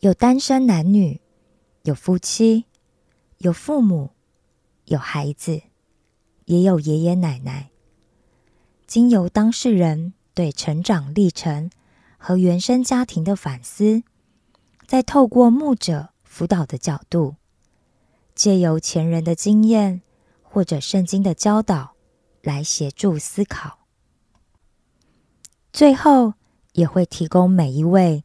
[0.00, 1.20] 有单身男女，
[1.82, 2.66] 有夫妻，
[3.38, 4.10] 有父母，
[4.84, 5.62] 有孩子，
[6.44, 7.70] 也有爷爷奶奶。
[8.86, 11.68] 经由当事人对成长历程
[12.16, 14.04] 和原生家庭的反思，
[14.86, 17.34] 再透过牧者辅导的角度，
[18.36, 20.02] 借由前人的经验
[20.42, 21.96] 或者圣经的教导
[22.40, 23.80] 来协助思考。
[25.72, 26.34] 最后
[26.74, 28.24] 也会提供每一位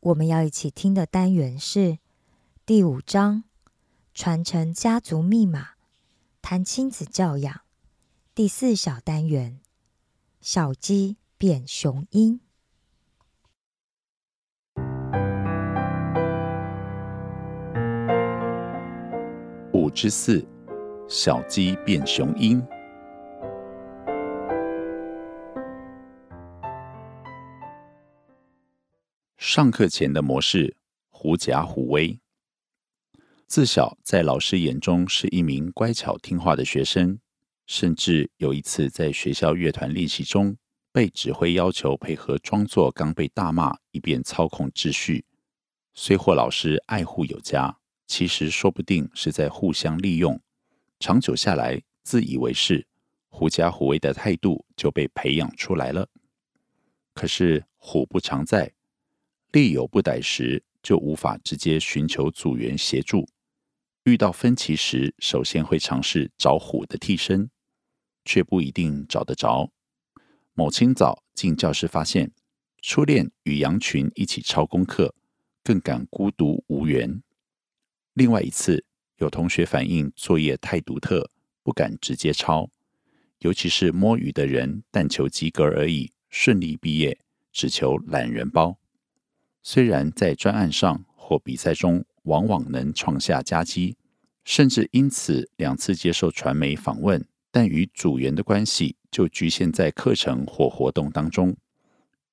[0.00, 1.98] 我们要一起听的单元是
[2.64, 3.44] 第五章
[4.14, 5.72] “传承家族密码”，
[6.40, 7.60] 谈亲子教养。
[8.34, 9.60] 第四小单元
[10.40, 12.40] “小鸡变雄鹰”。
[19.74, 20.42] 五之四，
[21.10, 22.66] 小鸡变雄鹰。
[29.52, 30.76] 上课前的模式，
[31.08, 32.20] 狐假虎威。
[33.48, 37.18] 自小在老师眼中是一名乖巧听话的学生，
[37.66, 40.56] 甚至有一次在学校乐团练习中，
[40.92, 45.24] 被指挥要求配合装作刚被大骂，以便操控秩序。
[45.94, 50.40] 虽获老师爱护有加，其实说不定是在互相利用。
[51.00, 52.86] 长久下来，自以为是、
[53.28, 56.08] 狐假虎威的态度就被培养出来了。
[57.12, 58.72] 可是虎不常在。
[59.52, 63.28] 力有不逮时，就无法直接寻求组员协助。
[64.04, 67.50] 遇到分歧时，首先会尝试找虎的替身，
[68.24, 69.70] 却不一定找得着。
[70.54, 72.32] 某清早进教室，发现
[72.80, 75.14] 初恋与羊群一起抄功课，
[75.62, 77.22] 更感孤独无缘。
[78.14, 78.84] 另外一次，
[79.18, 81.30] 有同学反映作业太独特，
[81.62, 82.70] 不敢直接抄，
[83.40, 87.18] 尤其是摸鱼的人，但求及格而已，顺利毕业，
[87.52, 88.79] 只求懒人包。
[89.62, 93.96] 虽然在专案上或比赛中往往能创下佳绩，
[94.44, 101.56] 甚至因此两次接受传媒访问，但与组员的关系就局限在课程或活动当中。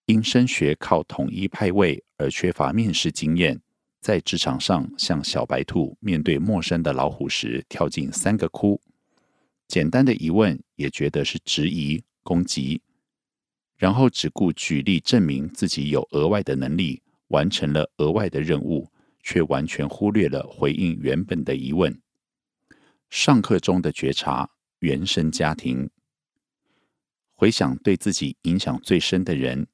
[0.06, 3.60] 因升学靠统一派位而缺乏面试经验，
[4.00, 8.80] 在职场上像小白兔面对陌生的老虎时跳进三个窟。
[9.68, 12.82] 简单的疑问也觉得是质疑攻击，
[13.76, 17.02] 然后只顾举例证明自己有额外的能力。
[17.28, 22.02] 完成了额外的任务，却完全忽略了回应原本的疑问。
[23.10, 25.90] 上课中的觉察，原生家庭。
[27.34, 29.68] 回想对自己影响最深的人，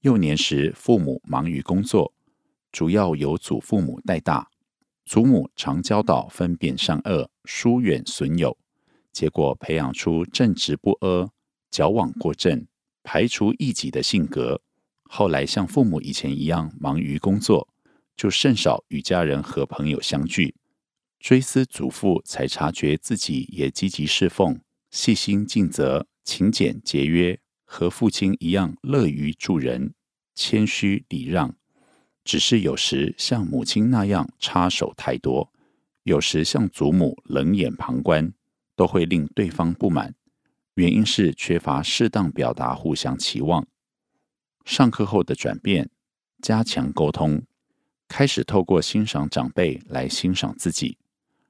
[0.00, 2.14] 幼年时父母忙于工作，
[2.70, 4.48] 主要由祖父母带大，
[5.04, 8.56] 祖母常教导分辨善恶，疏远损友，
[9.12, 11.32] 结果培养出正直不阿、
[11.70, 12.66] 矫枉过正、
[13.02, 14.62] 排除异己的性格。
[15.12, 17.68] 后来像父母以前一样忙于工作，
[18.16, 20.54] 就甚少与家人和朋友相聚。
[21.18, 24.60] 追思祖父，才察觉自己也积极侍奉、
[24.92, 29.94] 细心尽责、勤俭节约，和父亲一样乐于助人、
[30.36, 31.56] 谦虚礼让。
[32.22, 35.52] 只是有时像母亲那样插手太多，
[36.04, 38.32] 有时像祖母冷眼旁观，
[38.76, 40.14] 都会令对方不满。
[40.74, 43.66] 原因是缺乏适当表达互相期望。
[44.70, 45.90] 上课后的转变，
[46.40, 47.42] 加强沟通，
[48.06, 50.96] 开始透过欣赏长辈来欣赏自己，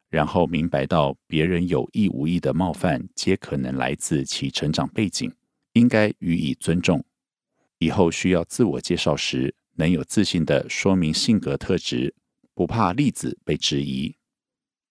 [0.08, 5.30] 然后明白到别人有意无意的冒犯，皆可能来自其成长背景，
[5.74, 7.04] 应该予以尊重。
[7.76, 12.14] 以后需要自我介绍时，能有自信的说明性格特质，
[12.54, 14.16] 不怕例子被质疑，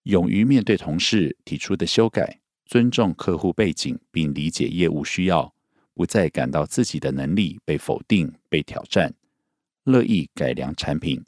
[0.04, 5.52] 勇于面对同事提出的修改，尊重客户背景，并理解业务需要，
[6.00, 9.12] 不再感到自己的能力被否定、被挑战，
[9.84, 11.22] 乐意改良产品，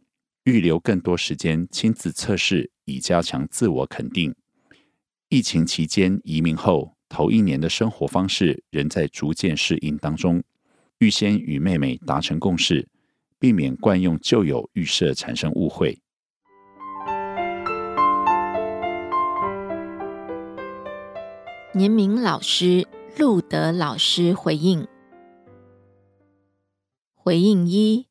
[0.45, 4.35] 预留更多时间亲自测试，以加强自我肯定。
[5.29, 10.43] 疫情期间移民后头一年的生活方式仍在逐渐适应当中，
[11.01, 12.89] 预先与妹妹达成共识。
[13.39, 15.99] 避免惯用旧有预设产生误会。
[21.75, 22.87] 年明老师
[23.19, 24.87] 路德老师回应：
[27.15, 28.07] 回应一，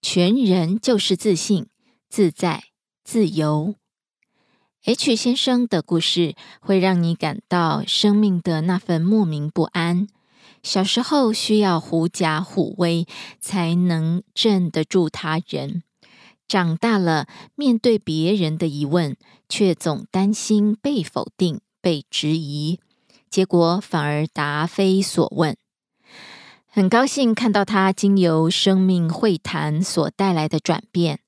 [0.00, 1.66] 全人就是自信、
[2.08, 2.64] 自在、
[3.04, 3.74] 自由。
[4.84, 10.08] H 先生的故事会让你感到生命的那份莫名不安。
[10.62, 13.06] 小时候需要狐假虎威
[13.40, 15.82] 才能镇得住他人，
[16.48, 19.14] 长大了面对别人的疑问，
[19.46, 22.80] 却总担心被否定、被质疑，
[23.30, 25.56] 结果反而答非所问。
[26.66, 31.20] 很高兴看到他经由生命会谈所带来的转变，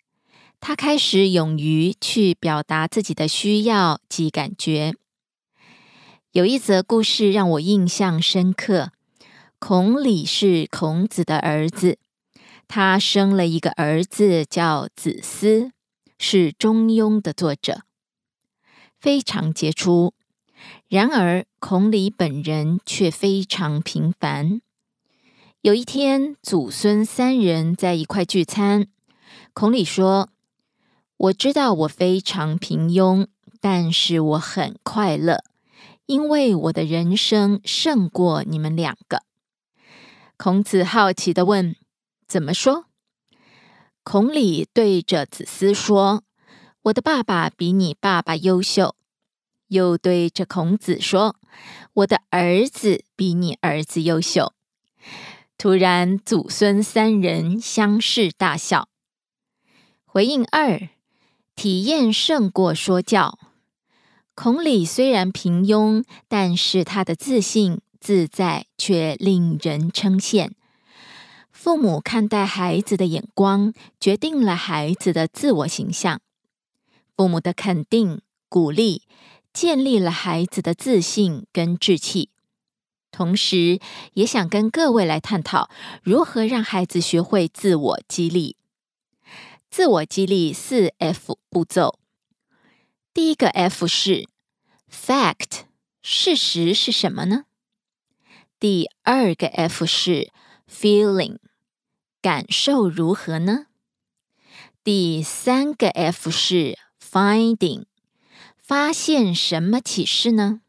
[0.60, 4.94] 他开始勇于去表达自己的需要及感觉。
[6.32, 8.92] 有一则故事让我印象深刻。
[9.58, 11.98] 孔鲤是孔子的儿子，
[12.66, 15.72] 他生了一个儿子叫子思，
[16.18, 17.82] 是《中庸》的作者，
[18.98, 20.14] 非常杰出。
[20.88, 24.60] 然而，孔鲤本人却非常平凡。
[25.62, 28.88] 有一天，祖孙三人在一块聚餐，
[29.52, 30.30] 孔鲤说
[31.16, 33.26] ：“我知道我非常平庸，
[33.60, 35.44] 但是我很快乐，
[36.06, 39.22] 因为我的人生胜过你们两个。”
[40.38, 41.76] 孔子好奇的问
[42.26, 42.86] ：“怎么说？”
[44.02, 46.24] 孔鲤对着子思说
[46.84, 48.96] ：“我的爸爸比你爸爸优秀。”
[49.70, 51.34] 又对着孔子说
[51.94, 54.52] ：“我的儿子比你儿子优秀。”
[55.58, 58.88] 突然，祖孙三人相视大笑。
[60.04, 60.88] 回应二：
[61.56, 63.38] 体验胜过说教。
[64.36, 67.80] 孔鲤虽然平庸，但是他的自信。
[68.02, 70.52] 自在却令人称羡。
[71.52, 76.22] 父母看待孩子的眼光，决定了孩子的自我形象。
[77.14, 79.02] 父母的肯定、鼓励，
[79.52, 82.30] 建立了孩子的自信跟志气。
[83.10, 83.80] 同时，
[84.14, 85.68] 也想跟各位来探讨
[86.02, 88.56] 如何让孩子学会自我激励。
[89.68, 91.98] 自我激励四 F 步骤。
[93.12, 94.28] 第一个 F 是
[94.90, 95.62] Fact，
[96.02, 97.44] 事实是什么呢？
[98.60, 100.30] 第二个 F 是
[100.70, 101.38] feeling，
[102.22, 103.66] 感受如何呢？
[104.84, 107.84] 第三个 F 是 finding，
[108.70, 110.60] 发现什么启示呢？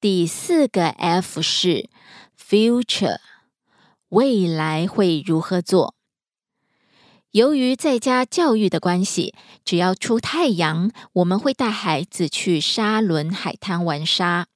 [0.00, 1.90] 第四个 F 是
[2.40, 3.18] future，
[4.10, 5.96] 未来会如何做？
[7.32, 9.34] 由于在家教育的关系，
[9.64, 14.46] 只要出太阳，我们会带孩子去沙轮海滩玩沙。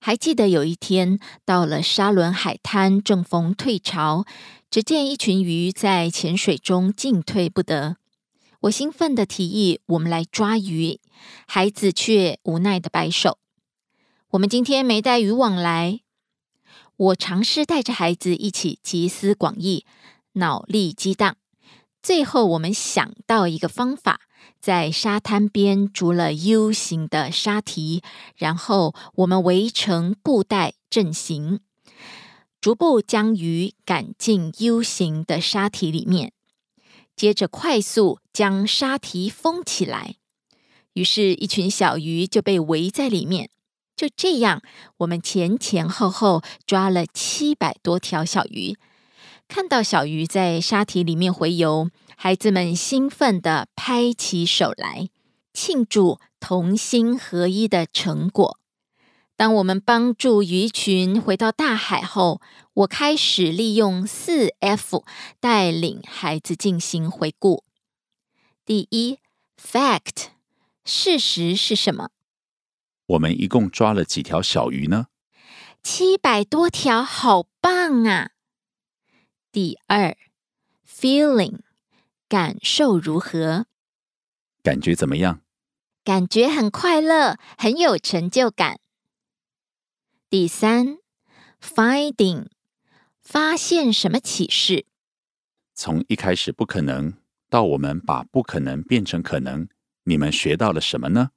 [0.00, 4.24] 还记得有一天，到了沙伦海滩，正逢退潮，
[4.68, 7.98] 只见一群鱼在浅水中进退不得。
[8.66, 10.98] 我兴奋的提议：“我们来抓鱼。”
[11.46, 13.38] 孩子却无奈的摆手
[14.30, 16.00] ：“我们今天没带渔网来。”
[16.96, 19.84] 我尝试带着孩子一起集思广益，
[20.32, 21.36] 脑力激荡，
[22.02, 24.22] 最后我们想到一个方法。
[24.60, 28.02] 在沙滩边筑了 U 型的沙堤，
[28.36, 31.60] 然后我们围成布袋阵型，
[32.60, 36.32] 逐步将鱼赶进 U 型的沙堤里面。
[37.16, 40.16] 接着快速将沙堤封起来，
[40.92, 43.50] 于是，一群小鱼就被围在里面。
[43.96, 44.62] 就这样，
[44.98, 48.76] 我们前前后后抓了七百多条小鱼。
[49.48, 51.90] 看到小鱼在沙堤里面回游。
[52.18, 55.08] 孩子们兴奋地拍起手来，
[55.52, 58.58] 庆祝同心合一的成果。
[59.36, 62.40] 当我们帮助鱼群回到大海后，
[62.72, 65.04] 我开始利用四 F
[65.40, 67.62] 带领孩子进行回顾。
[68.64, 69.18] 第一
[69.60, 70.28] ，Fact，
[70.86, 72.08] 事实是什么？
[73.08, 75.08] 我们一共抓了几条小鱼呢？
[75.82, 78.30] 七百多条，好棒啊！
[79.52, 80.16] 第二
[80.88, 81.60] ，Feeling。
[82.28, 83.66] 感受如何？
[84.62, 85.42] 感觉怎么样？
[86.02, 88.80] 感觉很快乐，很有成就感。
[90.28, 90.98] 第三
[91.62, 92.48] ，finding，
[93.22, 94.84] 发现什么启示？
[95.72, 97.16] 从一开始不可能
[97.48, 99.68] 到我们把不可能变成可能，
[100.02, 101.30] 你们学到了什么呢？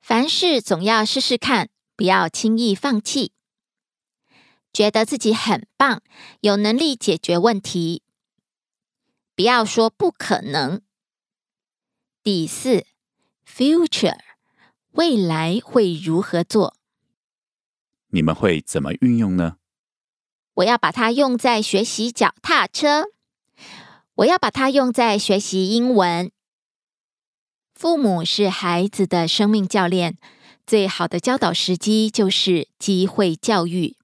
[0.00, 3.32] 凡事总要试试看，不要轻易放弃。
[4.72, 6.00] 觉得自己很棒，
[6.42, 8.04] 有能力解决问题，
[9.34, 10.80] 不要说不可能。
[12.22, 12.86] 第四
[13.44, 14.20] ，future，
[14.92, 16.76] 未来会如何做？
[18.16, 19.56] 你们会怎么运用呢？
[20.54, 23.04] 我要把它用在学习脚踏车，
[24.14, 26.32] 我要把它用在学习英文。
[27.74, 30.16] 父母是孩子的生命教练，
[30.66, 33.98] 最好的教导时机就是机会教育。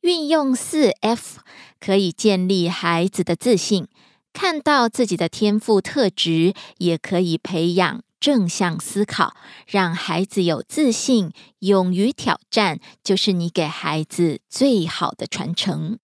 [0.00, 1.40] 运用四 F
[1.78, 3.88] 可以建立孩子的自信，
[4.32, 15.98] 看到自己的天赋特质，也可以培养正向思考，让孩子有自信、勇于挑战，就是你给孩子最好的传承。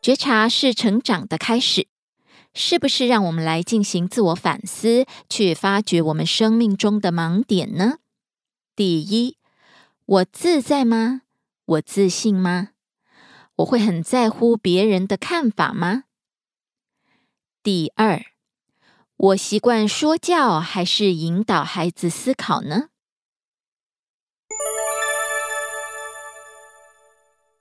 [0.00, 1.88] 觉察是成长的开始，
[2.54, 3.08] 是不是？
[3.08, 7.98] 让我们来进行自我反思，去发掘我们生命中的盲点呢？
[8.76, 9.36] 第一。
[10.04, 11.22] 我自在吗？
[11.64, 12.68] 我自信吗？
[13.56, 16.04] 我会很在乎别人的看法吗？
[17.64, 18.24] 第二，
[19.18, 22.88] 我习惯说教还是引导孩子思考呢？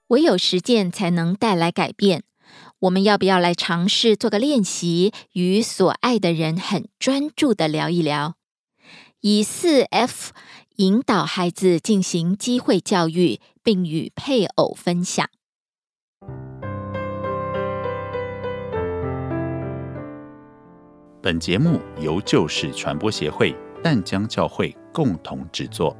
[0.08, 2.26] 唯有实践才能带来改变。
[2.80, 8.36] 我们要不要来尝试做个练习，与所爱的人很专注的聊一聊？
[9.22, 10.34] 以四 F。
[10.78, 15.30] 引导孩子进行机会教育，并与配偶分享。
[21.26, 23.52] 本节目由旧事传播协会
[23.84, 25.98] 淡江教会共同制作。